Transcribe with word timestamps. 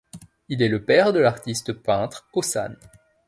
Il 0.49 0.63
est 0.63 0.67
le 0.67 0.83
père 0.83 1.13
de 1.13 1.19
l'artiste 1.19 1.73
peintre 1.73 2.27
Osanne. 2.33 2.75